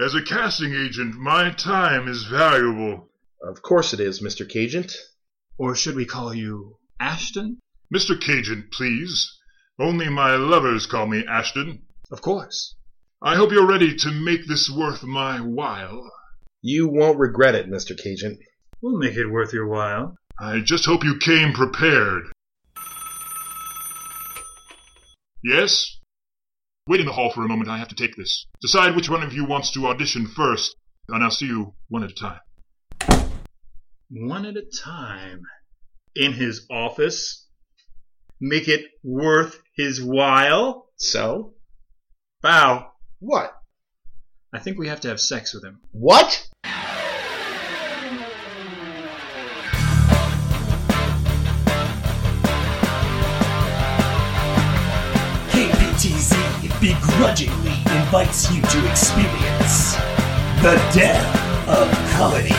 [0.00, 3.10] As a casting agent, my time is valuable.
[3.42, 4.48] Of course it is, Mr.
[4.48, 4.96] Cagent.
[5.58, 7.58] Or should we call you Ashton?
[7.94, 8.18] Mr.
[8.18, 9.30] Cagent, please.
[9.78, 11.82] Only my lovers call me Ashton.
[12.10, 12.76] Of course.
[13.20, 16.10] I hope you're ready to make this worth my while.
[16.62, 17.94] You won't regret it, Mr.
[17.94, 18.38] Cagent.
[18.80, 20.16] We'll make it worth your while.
[20.38, 22.22] I just hope you came prepared.
[25.44, 25.99] Yes?
[26.90, 28.46] Wait in the hall for a moment, I have to take this.
[28.60, 30.74] Decide which one of you wants to audition first,
[31.08, 32.40] and I'll see you one at a time.
[34.10, 35.42] One at a time.
[36.16, 37.46] In his office.
[38.40, 40.88] Make it worth his while.
[40.96, 41.54] So?
[42.42, 42.88] Boa.
[43.20, 43.52] What?
[44.52, 45.82] I think we have to have sex with him.
[45.92, 46.49] What?
[56.80, 59.96] Begrudgingly invites you to experience
[60.62, 62.54] the death of comedy.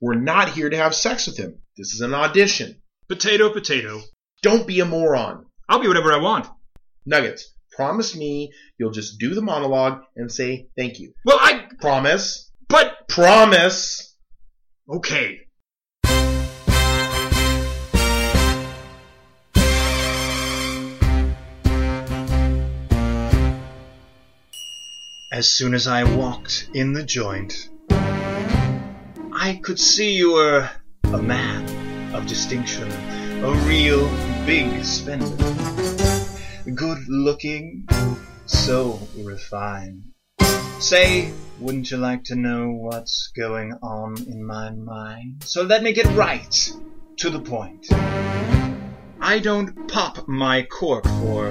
[0.00, 1.58] We're not here to have sex with him.
[1.76, 2.81] This is an audition.
[3.08, 4.00] Potato, potato.
[4.42, 5.46] Don't be a moron.
[5.68, 6.46] I'll be whatever I want.
[7.04, 11.12] Nuggets, promise me you'll just do the monologue and say thank you.
[11.24, 11.66] Well, I.
[11.80, 12.50] Promise.
[12.68, 13.08] But.
[13.08, 14.16] Promise.
[14.88, 15.40] Okay.
[25.32, 30.70] As soon as I walked in the joint, I could see you were
[31.04, 31.81] a man
[32.14, 32.90] of distinction,
[33.42, 34.08] a real
[34.44, 35.36] big spender.
[36.74, 37.86] Good looking,
[38.46, 40.04] so refined.
[40.78, 45.44] Say, wouldn't you like to know what's going on in my mind?
[45.44, 46.72] So let me get right
[47.18, 47.86] to the point.
[49.20, 51.48] I don't pop my cork for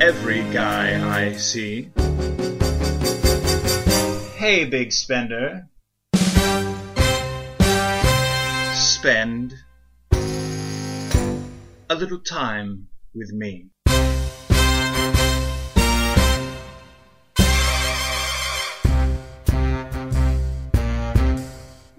[0.00, 1.90] every guy I see.
[4.36, 5.68] Hey, big spender.
[8.74, 9.54] Spend
[11.90, 13.66] a little time with me.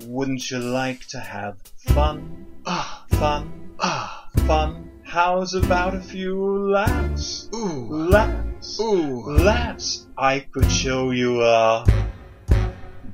[0.08, 2.48] Wouldn't you like to have fun?
[2.66, 3.76] Ah, fun.
[3.80, 4.90] Ah, fun.
[5.04, 7.50] How's about a few laughs?
[7.54, 8.10] Ooh.
[8.10, 8.80] Laughs.
[8.80, 9.30] Ooh.
[9.30, 10.08] Laughs.
[10.18, 11.86] I could show you a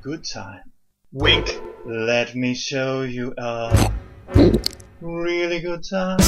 [0.01, 0.71] good time.
[1.11, 1.59] Wink.
[1.85, 3.91] Let me show you a
[5.01, 6.19] really good time.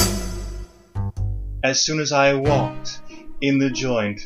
[1.63, 3.00] As soon as I walked
[3.40, 4.19] in the joint,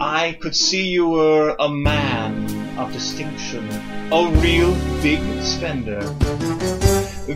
[0.00, 3.68] I could see you were a man of distinction,
[4.10, 6.00] a real big spender,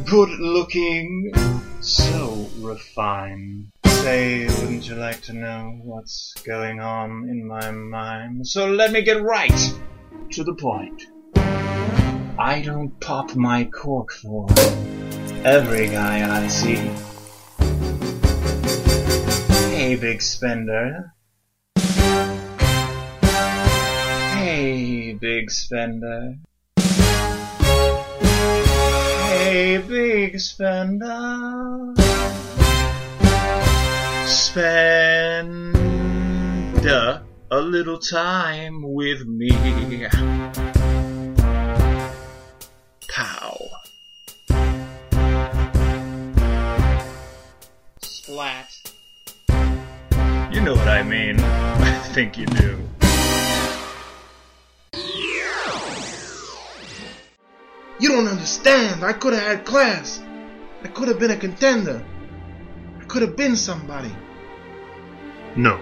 [0.04, 1.32] good looking,
[1.80, 3.68] so refined.
[3.84, 8.48] Say, wouldn't you like to know what's going on in my mind?
[8.48, 9.74] So let me get right
[10.32, 11.04] to the point.
[12.36, 14.48] I don't pop my cork for
[15.44, 16.90] every guy I see.
[19.86, 21.14] Hey, big spender.
[24.34, 26.34] Hey, big spender.
[29.28, 31.94] Hey, big spender.
[34.26, 35.76] Spend
[36.84, 39.52] a, little time with me.
[50.66, 51.38] Know what I mean.
[51.38, 52.82] I think you do.
[58.00, 59.04] You don't understand.
[59.04, 60.20] I could have had class.
[60.82, 62.04] I could have been a contender.
[63.00, 64.12] I could have been somebody.
[65.54, 65.80] No,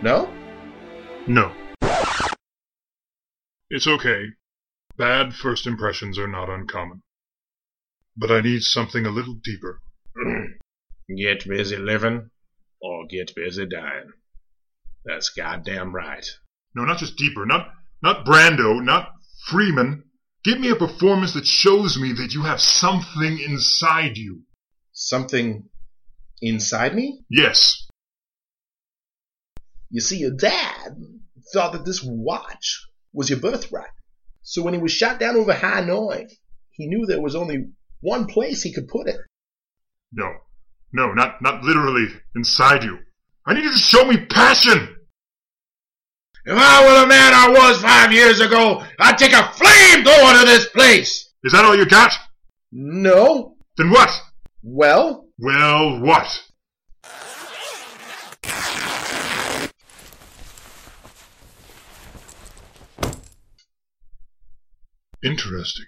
[0.00, 0.32] No?
[1.26, 1.52] no.
[3.68, 4.26] It's okay.
[4.96, 7.02] Bad first impressions are not uncommon.
[8.16, 9.80] But I need something a little deeper.
[11.16, 12.30] Get busy living
[13.06, 14.12] get busy dying.
[15.04, 16.26] That's goddamn right.
[16.74, 17.44] No, not just deeper.
[17.46, 17.68] Not
[18.02, 19.12] not Brando, not
[19.46, 20.04] Freeman.
[20.44, 24.42] Give me a performance that shows me that you have something inside you.
[24.92, 25.68] Something
[26.40, 27.20] inside me?
[27.30, 27.86] Yes.
[29.90, 30.96] You see, your dad
[31.52, 33.90] thought that this watch was your birthright.
[34.42, 36.28] So when he was shot down over Hanoi,
[36.70, 37.66] he knew there was only
[38.00, 39.20] one place he could put it.
[40.12, 40.32] No.
[40.92, 42.06] No, not, not literally
[42.36, 42.98] inside you.
[43.46, 44.96] I need you to show me passion!
[46.44, 50.46] If I were the man I was five years ago, I'd take a flamethrower to
[50.46, 51.30] this place!
[51.44, 52.12] Is that all you got?
[52.72, 53.56] No.
[53.76, 54.10] Then what?
[54.62, 55.26] Well?
[55.38, 56.42] Well, what?
[65.24, 65.86] Interesting.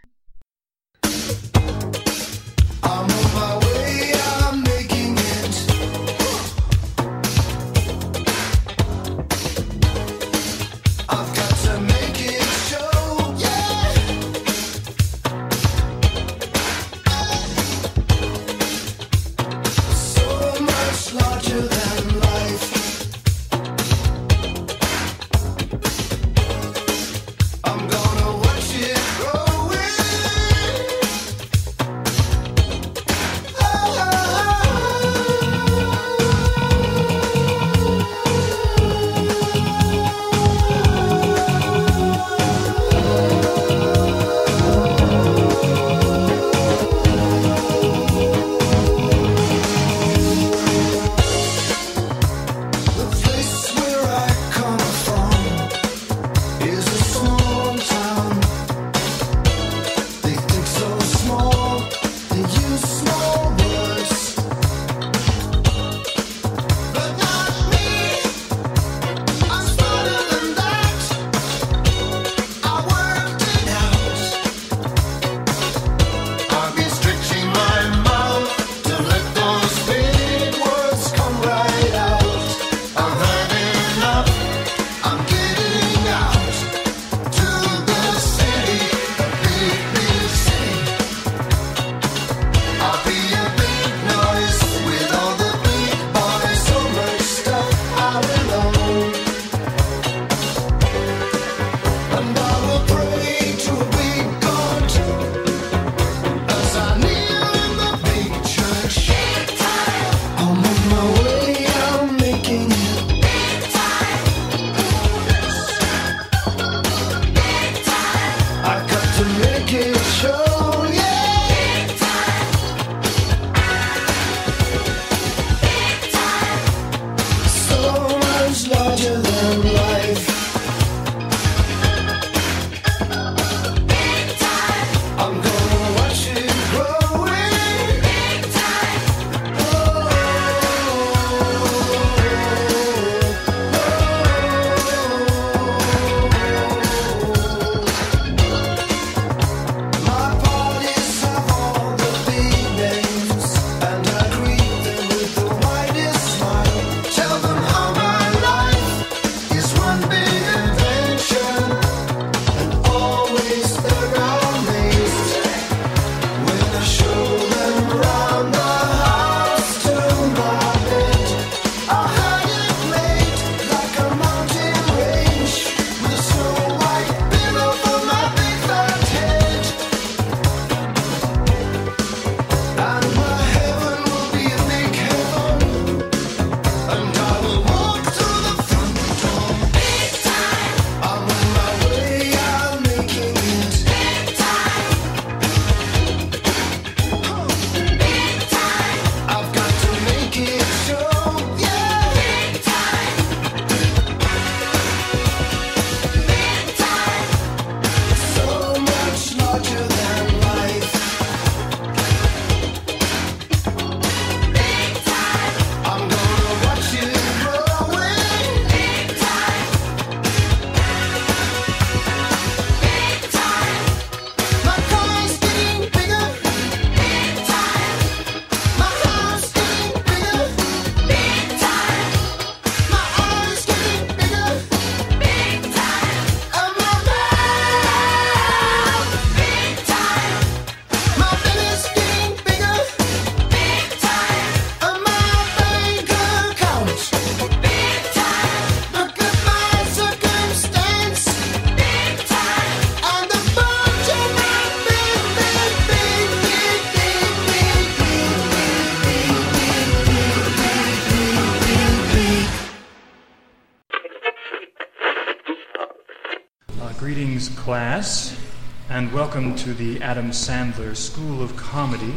[270.84, 272.12] Sandler School of Comedy.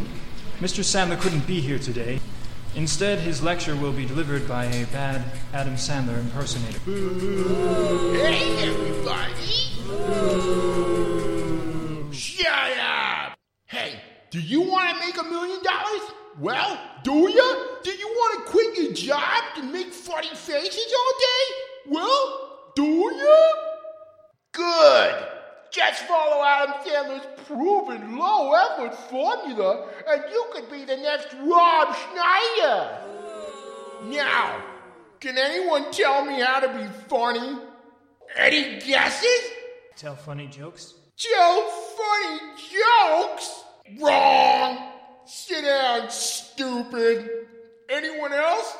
[0.60, 0.84] Mr.
[0.84, 2.20] Sandler couldn't be here today.
[2.76, 6.80] Instead, his lecture will be delivered by a bad Adam Sandler impersonator.
[8.18, 9.72] Hey, everybody!
[12.12, 13.38] Shut up!
[13.66, 16.12] Hey, do you want to make a million dollars?
[16.40, 17.80] Well, do you?
[17.84, 21.94] Do you want to quit your job and make funny faces all day?
[21.96, 23.54] Well, do you?
[24.52, 25.37] Good!
[25.78, 31.96] Just follow Adam Sandler's proven low effort formula, and you could be the next Rob
[31.96, 32.98] Schneider!
[34.06, 34.60] Now,
[35.20, 37.60] can anyone tell me how to be funny?
[38.36, 39.52] Any guesses?
[39.96, 40.96] Tell funny jokes?
[41.16, 42.40] Tell funny
[42.74, 43.64] jokes?
[44.02, 44.94] Wrong!
[45.26, 47.30] Sit down, stupid.
[47.88, 48.76] Anyone else?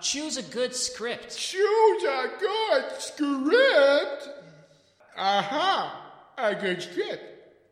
[0.00, 1.36] Choose a good script.
[1.36, 4.30] Choose a good script.
[5.16, 5.71] Aha!
[6.42, 7.22] A good script.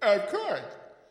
[0.00, 0.60] Of course.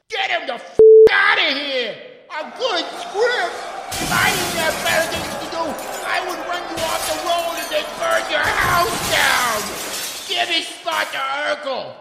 [0.10, 0.80] Get him the f
[1.12, 1.94] out of here!
[2.32, 3.56] A good script?
[4.00, 5.64] If I didn't have better things to do,
[6.08, 9.60] I would run you off the road and then burn your house down!
[10.30, 11.96] Give his spot to Urkel!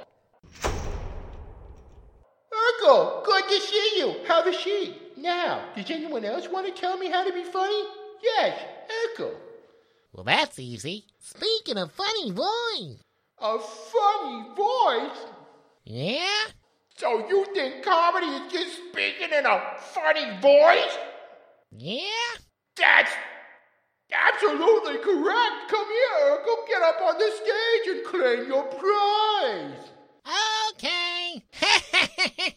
[2.52, 4.14] Urkel, good to see you.
[4.28, 4.94] Have a seat.
[5.16, 7.82] Now, does anyone else want to tell me how to be funny?
[8.22, 8.60] Yes,
[9.08, 9.34] Urkel.
[10.12, 11.06] Well, that's easy.
[11.18, 13.02] Speaking of funny voice.
[13.40, 15.26] A funny voice?
[15.90, 16.52] Yeah?
[16.98, 20.98] So you think comedy is just speaking in a funny voice?
[21.70, 22.02] Yeah?
[22.76, 23.10] That's
[24.12, 25.70] absolutely correct.
[25.70, 26.68] Come here, Urkel.
[26.68, 29.88] Get up on the stage and claim your prize.
[30.74, 31.42] Okay.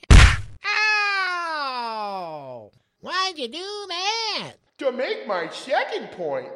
[0.66, 1.48] Ow!
[1.48, 2.72] Oh!
[3.00, 4.56] Why'd you do that?
[4.80, 6.50] To make my second point,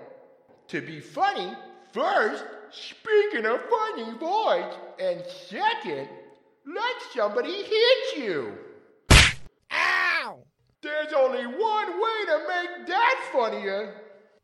[0.67, 1.55] to be funny,
[1.93, 6.09] first, speak in a funny voice, and second,
[6.65, 8.53] let somebody hit you.
[9.71, 10.43] Ow!
[10.81, 13.95] There's only one way to make that funnier.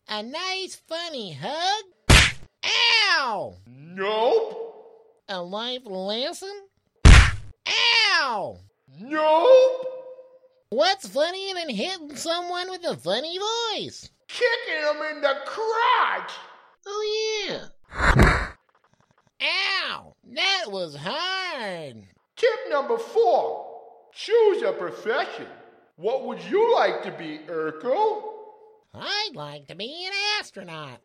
[0.07, 1.83] A nice funny hug?
[2.63, 3.55] Ow!
[3.67, 4.57] Nope.
[5.29, 6.67] A life lesson?
[8.17, 8.57] Ow!
[8.99, 9.87] Nope.
[10.69, 14.09] What's funnier than hitting someone with a funny voice?
[14.27, 16.31] Kicking them in the crotch.
[16.85, 17.67] Oh, yeah.
[19.41, 20.15] Ow!
[20.33, 22.05] That was hard.
[22.41, 23.67] Tip number four
[24.11, 25.45] choose a profession.
[25.95, 28.23] What would you like to be, Urkel?
[28.95, 30.97] I'd like to be an astronaut.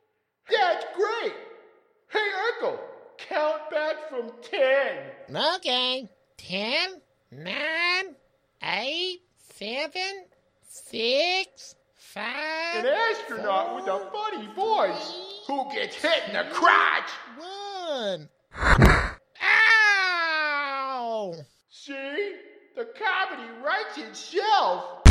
[0.51, 1.35] That's great.
[2.09, 2.27] Hey,
[2.65, 2.79] Urkel,
[3.19, 4.97] count back from ten.
[5.57, 6.09] Okay.
[6.39, 8.17] Ten, nine,
[8.63, 9.21] eight,
[9.59, 10.25] seven,
[10.67, 12.77] six, five.
[12.77, 17.11] An astronaut with a funny voice who gets hit in the crotch.
[17.37, 18.31] One.
[21.27, 21.35] Ow!
[21.69, 22.35] See?
[22.77, 25.03] The comedy writes itself.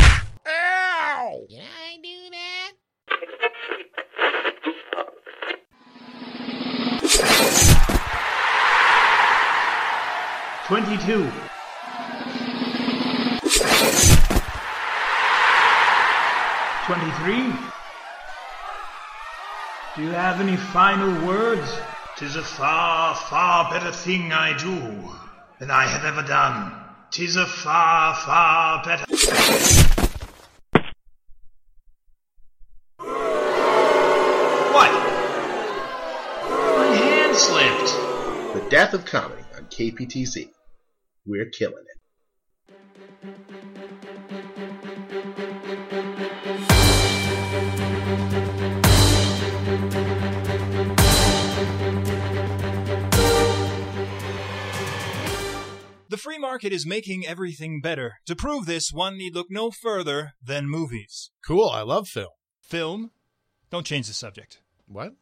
[0.46, 1.46] Ow!
[1.48, 2.72] Did I do that?
[10.66, 11.30] Twenty-two.
[16.86, 17.52] Twenty-three.
[19.96, 21.70] Do you have any final words?
[22.16, 25.12] Tis a far, far better thing I do
[25.58, 26.72] than I have ever done.
[27.10, 29.04] Tis a far, far better.
[34.72, 34.92] What?
[36.78, 38.54] My hand slipped.
[38.54, 40.50] The Death of Comedy on KPTZ.
[41.24, 41.96] We're killing it.
[56.16, 58.14] The free market is making everything better.
[58.24, 61.30] To prove this, one need look no further than movies.
[61.46, 61.68] Cool.
[61.68, 62.30] I love film.
[62.62, 63.10] Film?
[63.70, 64.62] Don't change the subject.
[64.86, 65.12] What?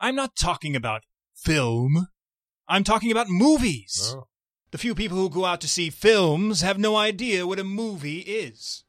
[0.00, 1.04] I'm not talking about
[1.36, 2.08] film.
[2.66, 4.12] I'm talking about movies.
[4.12, 4.24] Oh.
[4.72, 8.18] The few people who go out to see films have no idea what a movie
[8.18, 8.82] is.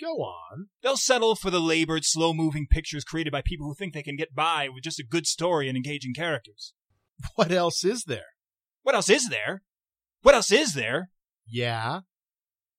[0.00, 0.68] Go on.
[0.82, 4.16] They'll settle for the labored, slow moving pictures created by people who think they can
[4.16, 6.72] get by with just a good story and engaging characters.
[7.34, 8.30] What else is there?
[8.82, 9.60] What else is there?
[10.22, 11.10] What else is there?
[11.46, 12.00] Yeah.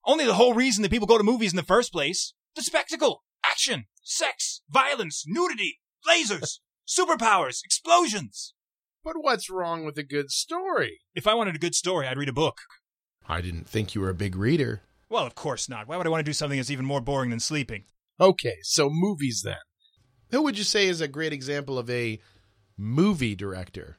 [0.05, 2.33] Only the whole reason that people go to movies in the first place.
[2.55, 8.53] The spectacle, action, sex, violence, nudity, lasers, superpowers, explosions.
[9.03, 11.01] But what's wrong with a good story?
[11.13, 12.59] If I wanted a good story, I'd read a book.
[13.27, 14.81] I didn't think you were a big reader.
[15.09, 15.87] Well, of course not.
[15.87, 17.85] Why would I want to do something that's even more boring than sleeping?
[18.19, 19.57] Okay, so movies then.
[20.31, 22.19] Who would you say is a great example of a
[22.77, 23.97] movie director?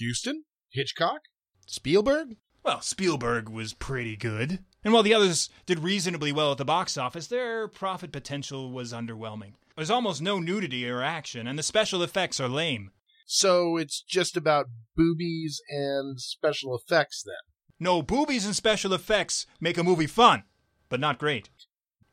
[0.00, 0.44] Huston?
[0.70, 1.20] Hitchcock?
[1.66, 2.36] Spielberg?
[2.64, 4.60] Well, Spielberg was pretty good.
[4.82, 8.92] And while the others did reasonably well at the box office, their profit potential was
[8.92, 9.52] underwhelming.
[9.76, 12.90] There's almost no nudity or action, and the special effects are lame.
[13.26, 14.66] So it's just about
[14.96, 17.34] boobies and special effects then.
[17.80, 20.44] No, boobies and special effects make a movie fun,
[20.88, 21.50] but not great.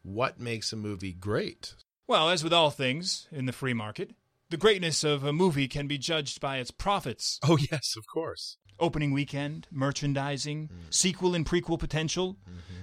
[0.01, 1.75] What makes a movie great?
[2.07, 4.15] Well, as with all things in the free market,
[4.49, 7.39] the greatness of a movie can be judged by its profits.
[7.43, 8.57] Oh, yes, of course.
[8.81, 12.35] Opening weekend, merchandising, sequel and prequel potential,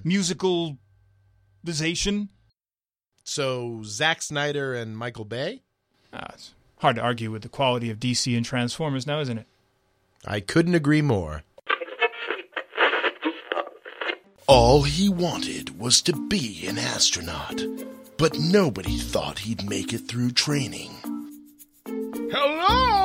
[0.04, 0.78] musicalization.
[3.24, 5.62] So Zack Snyder and Michael Bay?
[6.12, 9.46] Ah, it's hard to argue with the quality of DC and Transformers now, isn't it?
[10.24, 11.42] I couldn't agree more.
[14.46, 17.60] All he wanted was to be an astronaut,
[18.16, 20.94] but nobody thought he'd make it through training.
[21.84, 22.97] Hello?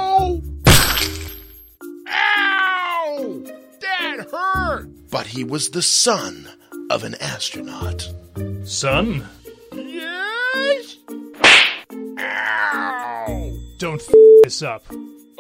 [4.24, 4.88] That hurt!
[5.10, 6.48] But he was the son
[6.90, 8.10] of an astronaut.
[8.64, 9.28] Son?
[9.74, 10.98] Yes?
[12.20, 13.52] Ow!
[13.80, 14.08] Don't f
[14.44, 14.86] this up.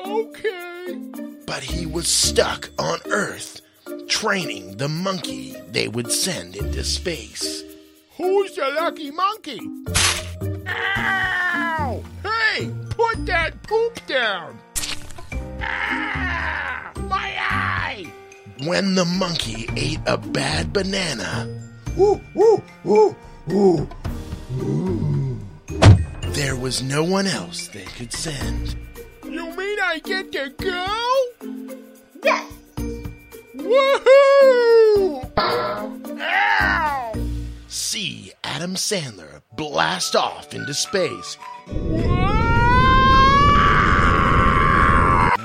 [0.05, 0.99] Okay.
[1.45, 3.61] But he was stuck on Earth,
[4.07, 7.63] training the monkey they would send into space.
[8.17, 9.61] Who's the lucky monkey?
[10.67, 12.03] Ow!
[12.21, 14.59] Hey, put that poop down!
[18.65, 21.49] When the monkey ate a bad banana,
[21.97, 23.15] Woo, woo, woo,
[23.47, 23.87] woo.
[26.33, 28.75] there was no one else they could send.
[29.25, 31.27] You mean I get to go?
[32.23, 32.51] Yes!
[33.57, 35.31] Woohoo!
[36.19, 37.13] Ow!
[37.67, 41.37] See Adam Sandler blast off into space.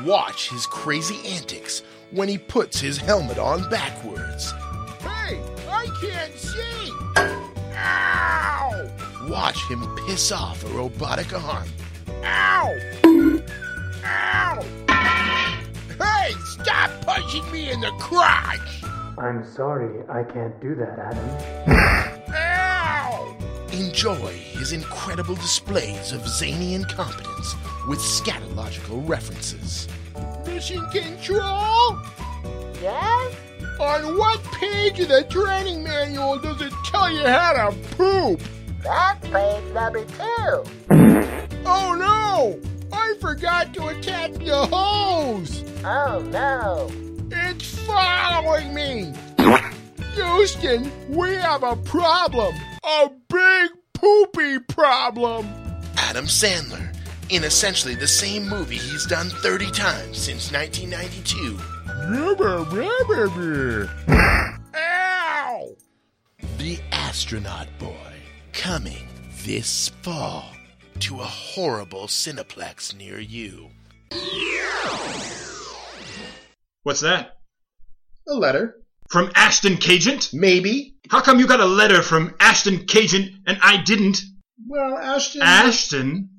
[0.04, 4.52] Watch his crazy antics when he puts his helmet on backwards.
[5.00, 6.92] Hey, I can't see!
[7.76, 8.90] Ow!
[9.28, 11.68] Watch him piss off a robotic arm.
[12.24, 12.74] Ow!
[14.04, 14.64] Ow!
[14.88, 18.82] Hey, stop punching me in the crotch!
[19.18, 22.28] I'm sorry, I can't do that, Adam.
[22.34, 23.36] Ow!
[23.72, 27.54] Enjoy his incredible displays of zany incompetence
[27.86, 29.88] with scatological references.
[30.48, 31.98] Mission control?
[32.80, 33.34] Yes?
[33.78, 38.40] On what page of the training manual does it tell you how to poop?
[38.82, 40.64] That's page number two.
[41.64, 42.58] Oh no!
[42.92, 45.62] I forgot to attach the hose!
[45.84, 46.90] Oh no.
[47.30, 49.12] It's following me!
[50.14, 52.54] Houston, we have a problem!
[52.82, 55.46] A big poopy problem!
[55.96, 56.92] Adam Sandler,
[57.30, 61.58] in essentially the same movie he's done 30 times since 1992.
[64.74, 65.76] Ow!
[66.58, 68.14] The Astronaut Boy,
[68.52, 69.08] coming
[69.44, 70.52] this fall
[71.00, 73.70] to a horrible Cineplex near you.
[76.82, 77.36] What's that?
[78.28, 78.76] A letter.
[79.10, 80.30] From Ashton Cagent?
[80.32, 80.96] Maybe.
[81.10, 84.20] How come you got a letter from Ashton Cagent and I didn't?
[84.66, 85.42] Well, Ashton.
[85.42, 86.30] Ashton?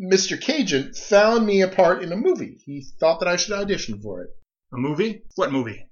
[0.00, 0.40] Mr.
[0.40, 2.58] Cagent found me a part in a movie.
[2.64, 4.30] He thought that I should audition for it.
[4.72, 5.22] A movie?
[5.34, 5.88] What movie?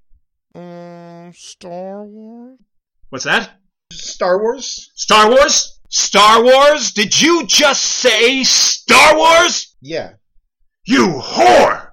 [0.55, 2.59] Um, Star Wars?
[3.09, 3.59] What's that?
[3.91, 4.91] Star Wars?
[4.95, 5.79] Star Wars?
[5.89, 6.91] Star Wars?
[6.91, 9.75] Did you just say Star Wars?
[9.81, 10.13] Yeah.
[10.85, 11.86] You whore!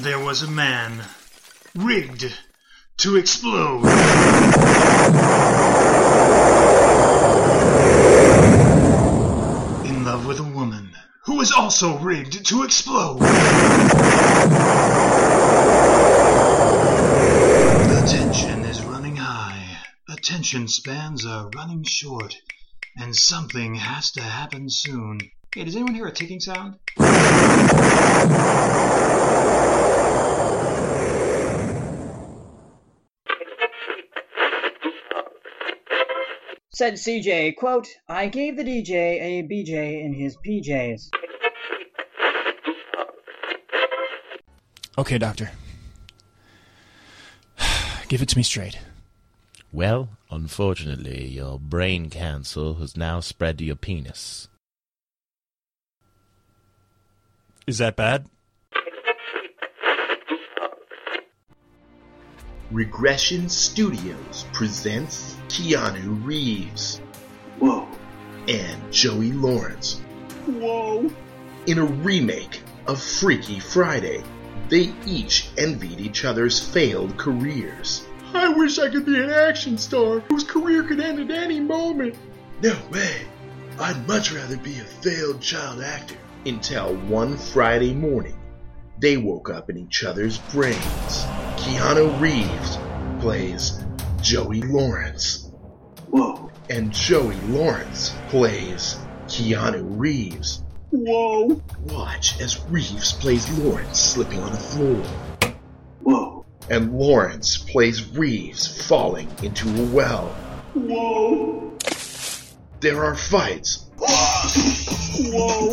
[0.00, 1.04] There was a man
[1.74, 2.32] rigged
[2.98, 3.84] to explode.
[9.84, 10.92] In love with a woman
[11.24, 13.18] who was also rigged to explode.
[13.18, 13.26] The
[18.08, 19.78] tension is running high.
[20.08, 22.36] Attention spans are running short.
[22.96, 25.18] And something has to happen soon.
[25.52, 26.76] Hey, does anyone hear a ticking sound?
[36.78, 41.10] Said CJ, quote, I gave the DJ a BJ in his PJs.
[44.96, 45.50] Okay, doctor.
[48.06, 48.78] Give it to me straight.
[49.72, 54.46] Well, unfortunately, your brain cancer has now spread to your penis.
[57.66, 58.26] Is that bad?
[62.70, 67.00] Regression Studios presents Keanu Reeves.
[67.58, 67.88] Whoa.
[68.46, 70.02] And Joey Lawrence.
[70.44, 71.10] Whoa.
[71.66, 74.22] In a remake of Freaky Friday,
[74.68, 78.06] they each envied each other's failed careers.
[78.34, 82.16] I wish I could be an action star whose career could end at any moment.
[82.62, 83.22] No way.
[83.80, 86.18] I'd much rather be a failed child actor.
[86.44, 88.37] Until one Friday morning,
[89.00, 91.24] they woke up in each other's brains.
[91.56, 92.78] Keanu Reeves
[93.20, 93.84] plays
[94.20, 95.50] Joey Lawrence.
[96.08, 96.50] Whoa.
[96.70, 100.64] And Joey Lawrence plays Keanu Reeves.
[100.90, 101.62] Whoa.
[101.84, 105.04] Watch as Reeves plays Lawrence slipping on the floor.
[106.00, 106.44] Whoa.
[106.70, 110.28] And Lawrence plays Reeves falling into a well.
[110.74, 111.76] Whoa.
[112.80, 113.86] There are fights.
[113.98, 115.72] Whoa.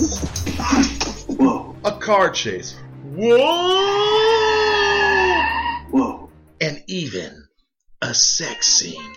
[1.35, 1.75] Whoa.
[1.85, 2.75] A car chase.
[3.17, 3.37] Whoa!
[5.89, 6.29] Whoa.
[6.59, 7.47] And even
[8.01, 9.15] a sex scene.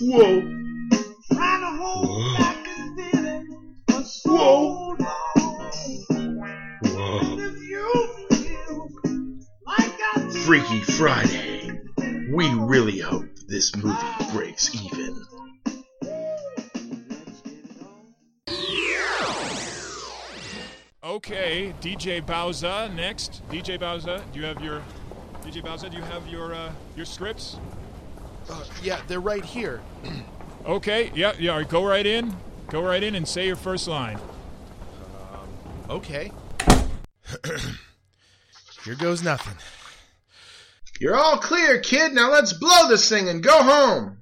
[0.00, 0.02] Whoa.
[0.02, 0.42] Whoa.
[4.26, 4.96] Whoa.
[6.84, 7.38] Whoa.
[10.44, 11.80] Freaky Friday.
[12.30, 13.96] We really hope this movie
[14.34, 15.16] breaks even.
[21.02, 23.40] Okay, DJ Boa Ze next.
[23.50, 24.82] DJ Boa Ze, do you have your
[25.42, 25.88] DJ Boa Ze?
[25.88, 27.56] Do you have your uh, your scripts?
[28.50, 29.80] Uh, yeah, they're right here.
[30.66, 31.52] Okay, yeah, yeah.
[31.52, 32.36] all right, Go right in.
[32.68, 34.18] Go right in and say your first line.
[35.88, 36.30] Okay.
[38.84, 39.54] Here goes nothing.
[41.00, 42.12] You're all clear, kid.
[42.12, 44.18] Now let's blow this thing and go home.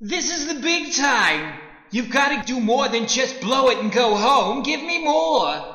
[0.00, 1.58] This is the big time.
[1.90, 4.62] You've got to do more than just blow it and go home.
[4.62, 5.74] Give me more.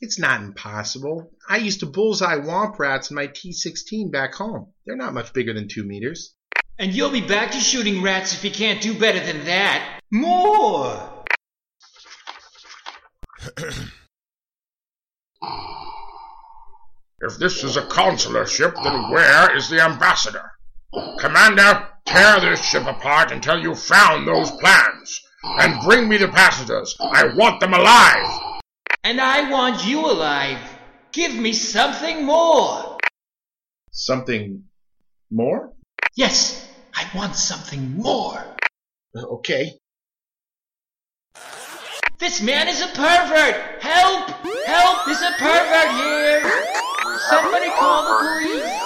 [0.00, 1.30] It's not impossible.
[1.48, 4.72] I used to bullseye womp rats in my T16 back home.
[4.86, 6.34] They're not much bigger than two meters.
[6.78, 10.00] And you'll be back to shooting rats if you can't do better than that.
[10.10, 11.24] More!
[17.22, 20.52] If this is a consular ship, then where is the ambassador?
[21.18, 25.20] Commander, tear this ship apart until you've found those plans.
[25.44, 26.96] And bring me the passengers.
[26.98, 28.59] I want them alive.
[29.02, 30.58] And I want you alive.
[31.12, 32.98] Give me something more.
[33.90, 34.64] Something
[35.30, 35.72] more?
[36.16, 38.44] Yes, I want something more.
[39.16, 39.78] Okay.
[42.18, 43.82] This man is a pervert!
[43.82, 44.28] Help!
[44.66, 45.06] Help!
[45.06, 46.42] There's a pervert here!
[47.30, 48.80] Somebody call the police!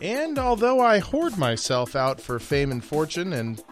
[0.00, 3.62] And although I whored myself out for fame and fortune and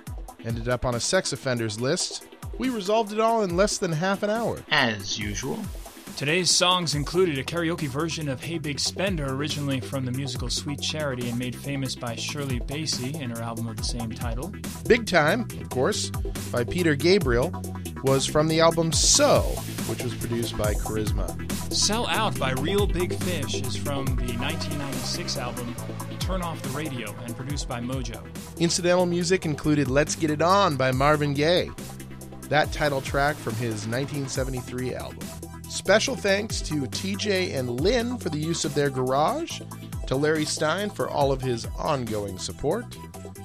[0.44, 2.26] ended up on a sex offenders list,
[2.58, 4.58] we resolved it all in less than half an hour.
[4.70, 5.58] As usual.
[6.16, 10.80] Today's songs included a karaoke version of Hey Big Spender, originally from the musical Sweet
[10.80, 14.52] Charity and made famous by Shirley Bassey in her album of the same title.
[14.86, 16.10] Big Time, of course,
[16.50, 17.52] by Peter Gabriel,
[18.02, 19.42] was from the album So,
[19.86, 21.72] which was produced by Charisma.
[21.72, 25.74] Sell Out by Reel Big Fish is from the 1996 album
[26.28, 28.22] Turn Off the Radio and produced by Mojo.
[28.58, 31.70] Incidental music included Let's Get It On by Marvin Gaye,
[32.50, 35.26] that title track from his 1973 album.
[35.70, 39.62] Special thanks to TJ and Lynn for the use of their garage,
[40.06, 42.84] to Larry Stein for all of his ongoing support,